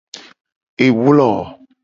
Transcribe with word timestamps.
Ewlo. 0.85 1.29